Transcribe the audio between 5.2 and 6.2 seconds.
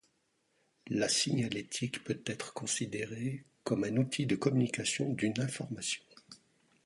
information.